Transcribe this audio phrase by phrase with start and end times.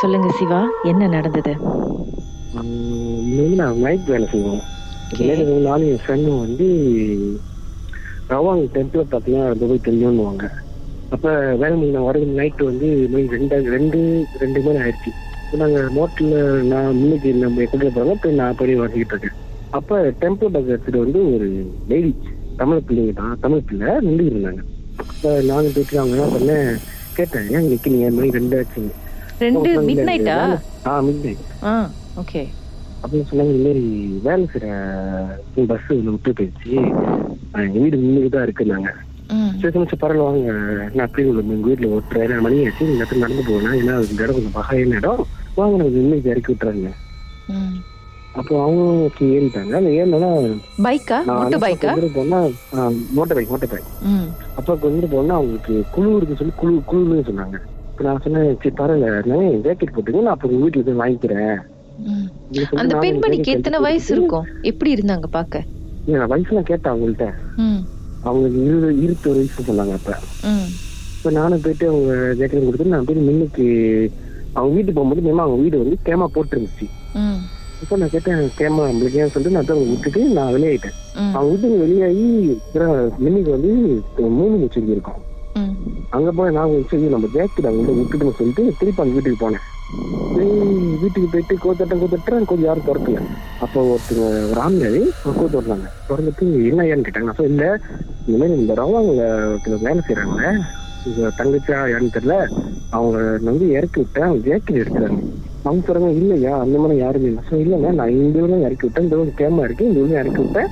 [0.00, 0.58] சொல்லுங்க சிவா.
[0.90, 1.52] என்ன நடந்தது?
[3.60, 4.60] நான் நைட் வேலை செய்வோம்.
[5.20, 6.66] நேற்று நானும் என் ஃப்ரெண்டும் வந்து
[8.32, 10.44] ரவாங் டெம்பிள் பார்த்தீங்கன்னா துபாய் தெரியும்னுவாங்க.
[11.14, 11.30] அப்போ
[11.62, 14.00] வேலை முடிஞ்ச வரது நைட்டு வந்து மணி ரெண்டு ரெண்டு
[14.42, 15.12] ரெண்டு மணி ஆயிடுச்சு.
[15.44, 16.38] இப்போ நாங்கள் மோட்டரில்
[16.72, 19.36] நான் முன்னுக்கு நம்ம எப்படி போகிறோம் இப்போ நான் போய் வந்துக்கிட்டு இருக்கேன்.
[19.78, 21.48] அப்போ டெம்பிள் பஸ் எடுத்துகிட்டு வந்து ஒரு
[21.92, 22.12] லேடி
[22.62, 24.62] தமிழ் பிள்ளைங்க தான் தமிழ் பிள்ளை நின்று இருந்தாங்க.
[25.02, 26.70] அப்போ நானும் போயிட்டு அவங்க என்ன பண்ணேன்
[27.18, 28.94] கேட்டேன் ஏன் நிற்கிறீங்க மணி ரெண்டு ஆச்சுங்க
[29.40, 30.36] ரெண்டு மிட் நைட்டா
[30.88, 31.74] ஆ மிட் நைட் ஆ
[32.22, 32.42] ஓகே
[33.02, 33.82] அப்படின்னு சொன்னாங்க இந்த மாதிரி
[34.24, 34.68] வேலை செய்யற
[35.68, 36.72] பஸ் விட்டு போயிடுச்சு.
[37.52, 38.90] ஆஹ் எங்க வீடு முன்னுக்கு தான் இருக்குன்னாங்க
[39.34, 39.50] ம்.
[39.60, 40.52] சரி சமைச்சு பரவாயில்ல வாங்க.
[40.94, 42.84] நான் அப்படி உள்ள உங்க வீட்டுல ஒரு ஏழு மணி ஆச்சு.
[42.86, 43.76] இந்த இடத்துல நடந்து போகலாம்.
[43.80, 45.20] ஏன்னா இந்த இடம் கொஞ்சம் பகையான இடம்?
[45.56, 46.90] வாங்க எனக்கு இன்னைக்கு இறக்கி விட்டுறாங்க.
[48.34, 48.82] அப்போ அவங்க
[49.28, 49.72] ஏறிட்டாங்க.
[49.78, 50.30] அந்த ஏறினா
[50.86, 52.38] பைக்கா நான் மோட்டர் பைக்கா போனா
[53.16, 53.88] மோட்டர் பைக் மோட்டர் பைக்
[54.58, 57.58] அப்போ கொஞ்சம் போனா அவங்களுக்கு குழு இருக்கு சொல்லி குழு குழுன்னு சொன்னாங்க.
[58.06, 61.56] நான் சொன்னேன் சரி பரவாயில்ல நான் ஜாக்கெட் போட்டுங்க நான் அப்போ உங்க வீட்டுல போய் வாங்கிக்கிறேன்.
[62.80, 64.46] அந்த பெண்மணிக்கு எத்தனை வயசு இருக்கும்?
[64.70, 65.62] எப்படி இருந்தாங்க பாக்க?
[66.32, 67.26] வயசுலாம் கேட்டேன் அவங்கள்ட்ட.
[68.24, 70.12] அவங்களுக்கு இருபது இருபத்தொரு வயசு சொன்னாங்க அப்ப.
[71.16, 73.66] இப்போ நானும் போயிட்டு அவங்க ஜாக்கெட் கொடுத்துட்டு நான் போய் மின்னுக்கு
[74.56, 76.86] அவங்க வீட்டுக்கு போகும்போது மேமா அவங்க வீடு வந்து கேமா போட்டுருந்துச்சு.
[77.82, 79.32] இப்போ நான் கேட்டேன் கேமா நம்மளுக்கு ஏன்?
[79.34, 80.96] சொல்லிட்டு நான் தான் விட்டுட்டு நான் வெளியாயிட்டேன்
[81.34, 82.26] அவங்க வீட்டுக்கு வெளியாகி
[83.24, 83.70] மின்னுக்கு வந்து
[84.38, 85.20] மூணு முச்செடி இருக்கும்
[86.16, 89.64] அங்க போய் நான் சரி நம்ம ஜாக்கெட் அவங்க வீட்டுல விட்டுட்டுன்னு சொல்லிட்டு திருப்பி அந்த வீட்டுக்கு போனேன்.
[91.02, 93.20] வீட்டுக்கு போயிட்டு கோத்தட்டம் கோத்தட்டுறேன் கொஞ்சம் யாரும் திறக்கல.
[93.64, 97.30] அப்போ ஒருத்தங்க ஒரு கூத்து கோத்து விடுறாங்க திறந்துட்டு என்ன ஏன்னு கேட்டாங்க?
[97.30, 97.64] நான் இல்ல
[98.26, 99.10] இந்த மாதிரி இந்த ரவாங்க
[99.46, 100.42] அவங்க வேலை செய்யறாங்க
[101.02, 102.36] தங்கச்சா தங்கச்சியா யாருன்னு தெரியல.
[102.96, 103.18] அவங்க
[103.50, 105.18] வந்து இறக்கி விட்டேன் அவங்க ஜாக்கெட் எடுக்கிறாங்க
[105.64, 106.52] அவங்க சொல்றாங்க இல்லையா?
[106.64, 107.28] அந்த மாதிரி யாருமே?
[107.30, 109.06] இல்லை So, இல்லைங்க நான் இந்த ஊர்ல இறக்கி விட்டேன்.
[109.06, 109.88] இந்த ஊர் கேமா இருக்கு.
[109.90, 110.70] இந்த ஊர்ல இறக்கி விட்டேன்.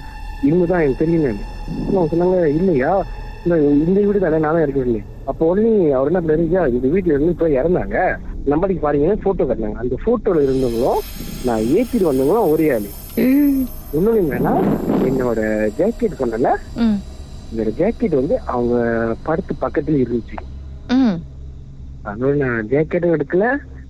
[0.48, 1.40] இவங்க தான் எனக்கு தெரியும்.
[1.90, 2.92] அவங்க சொன்னாங்க இல்லையா?
[3.44, 7.34] இந்த இந்த வீடு தானே நானும் இறக்கி விடலையே அப்போ உடனே அவர் என்ன தெரிஞ்சா இந்த வீட்டுல இருந்து
[7.34, 7.96] இப்போ இறந்தாங்க.
[8.44, 9.78] நம்படிக்கு பாருங்க போட்டோ கட்டினாங்க.
[9.82, 11.00] அந்த போட்டோல இருந்தவங்களும்
[11.46, 12.90] நான் ஏத்திட்டு வந்தவங்களும் ஒரே ஆளு.
[13.96, 14.52] இன்னொன்னு என்னன்னா
[15.08, 15.40] என்னோட
[15.78, 16.50] ஜாக்கெட் சொன்னல
[17.52, 18.74] இந்த ஜாக்கெட் வந்து அவங்க
[19.22, 20.38] படுத்து பக்கத்துல இருந்துச்சு.
[20.96, 21.16] ம்.
[22.10, 23.44] அதோட நான் ஜாக்கெட்டும் எடுக்கல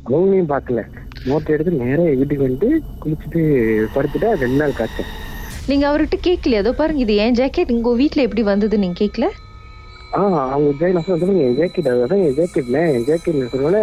[0.07, 0.81] அவங்களையும் பார்க்கல.
[1.29, 2.69] நோட்டை எடுத்து நேரா வீட்டுக்கு வந்துட்டு
[3.03, 3.41] குளிச்சுட்டு
[3.95, 5.11] படுத்துட்டு ரெண்டு நாள் காய்ச்சேன்
[5.69, 9.29] நீங்க அவர்கிட்ட கேட்கலையா அதோ பாருங்க இது என் ஜாக்கெட் உங்க வீட்ல எப்படி வந்தது நீங்க கேட்கல
[10.13, 13.83] ஆ அவங்க ஜெய் நான் சொல்றேன் என் ஜாக்கெட் அதான் என் ஜாக்கெட்ல என் ஜாக்கெட் சொன்னோன்னே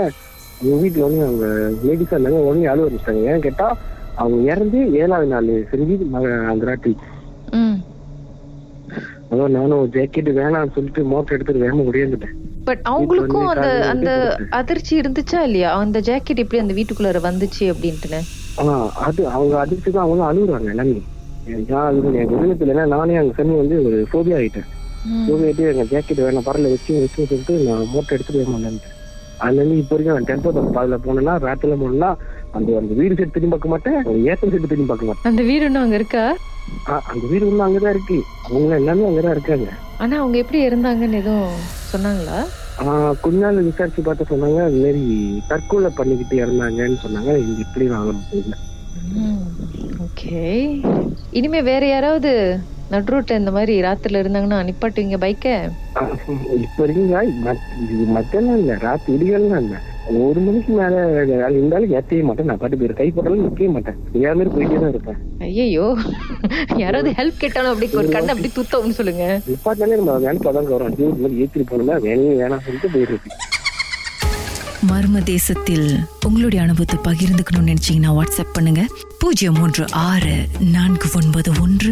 [0.57, 1.45] அவங்க வீட்டுல வந்து அவங்க
[1.83, 3.23] லேடிஸா இருந்தாங்க உடனே அழுவ ஆரம்பிச்சிட்டாங்க.
[3.29, 3.67] ஏன்னு கேட்டா
[4.17, 5.95] அவங்க இறந்து ஏழாவது நாள் செஞ்சு
[6.51, 6.75] அந்த
[7.57, 7.77] ம்.
[9.31, 12.35] அதான் நானும் ஜாக்கெட் வேணாம்னு சொல்லிட்டு மோட்டர் எடுத்துட்டு வேகமா முடியாந்துட்டேன்
[12.65, 14.09] பட் அவங்களுக்கும் அந்த அந்த
[14.51, 15.69] அதிர்ச்சி இருந்துச்சா இல்லையா?
[15.79, 18.19] அந்த ஜாக்கெட் எப்படி அந்த வீட்டுக்குள்ளார வந்துச்சு அப்படின்ட்டுன்னு?
[19.01, 21.01] அது அவங்க அதிர்ச்சி தான் அவங்களும் அழுகுறாங்க எல்லாமே.
[21.65, 24.69] நான் அழுகுறேன் என் குடும்பத்துல ஏன்னா நானே அங்க சென்று வந்து ஒரு சோபியா ஆயிட்டேன்.
[25.05, 28.99] ஆயிட்டு எங்க ஜாக்கெட் வேணாம் பரல வச்சு வச்சு சொல்லிட்டு நான் மோட்டர் எடுத்துட்டு வேகமா வந்துட்டேன்
[29.43, 32.09] அதுல இருந்து இப்போ வரைக்கும் நான் டெம்போ பஸ் பாதையில போனேன்னா ராத்திரில போனேன்னா
[32.57, 33.97] அந்த அந்த வீடு சைடு திரும்பி பார்க்க மாட்டேன்.
[34.09, 35.29] ஒரு ஏத்தம் சைடு திரும்பி பார்க்க மாட்டேன்.
[35.29, 36.25] அந்த வீடு இன்னும் அங்க இருக்கா?
[37.11, 38.17] அந்த வீடு ஒன்றும் அங்கதான் இருக்கு.
[38.47, 39.69] அவங்க எல்லாமே அங்கதான் இருக்காங்க.
[40.01, 41.57] ஆனா அவங்க எப்படி இருந்தாங்கன்னு எதுவும்
[41.93, 42.37] சொன்னாங்களா?
[43.23, 44.59] கொஞ்ச நாள் விசாரிச்சு பார்த்து சொன்னாங்க.
[44.67, 45.03] அது மாதிரி
[45.49, 47.31] தற்கொலை பண்ணிக்கிட்டு இறந்தாங்கன்னு சொன்னாங்க.
[47.43, 48.21] இது இப்படி நான்
[50.05, 50.43] ஓகே
[51.39, 52.31] இனிமே வேற யாராவது
[52.91, 55.45] நடுரோட்ல இந்த மாதிரி ராத்திரில இருந்தாங்கன்னா நிப்பாட்டுவீங்க பைக்க
[56.65, 57.23] இப்ப இருக்கீங்க
[57.83, 59.75] இது மத்தியானம் இல்ல ராத்திரி விடிகாலாம் இல்ல.
[60.25, 60.95] ஒரு மணிக்கு மேல
[61.57, 62.49] இருந்தாலும் ஏற்றவே மாட்டேன்.
[62.49, 63.99] நான் பாட்டு போயிரு கை போட்டாலும் நிக்கவே மாட்டேன்.
[64.17, 65.19] இதே மாதிரி போயிட்டே தான் இருப்பேன்.
[65.47, 65.85] ஐயோ
[66.83, 69.25] யாராவது ஹெல்ப் கேட்டாலும் அப்படி ஒரு கண்ணை அப்படி துத்தம்னு சொல்லுங்க.
[69.49, 73.31] நிப்பாட்டாலே நம்ம நினைப்பா தான் வரும் இது மாதிரி ஏற்றிட்டு போனோம்னா வேலையே வேணாம் சொல்லிட்டு போயிருக்கு
[74.89, 75.85] மர்ம தேசத்தில்
[76.27, 78.81] உங்களுடைய அனுபவத்தை பகிர்ந்துக்கணும்னு நினைச்சீங்கன்னா வாட்ஸ்அப் பண்ணுங்க.
[79.21, 80.33] பூஜ்ஜியம் மூன்று ஆறு
[80.75, 81.91] நான்கு ஒன்பது ஒன்று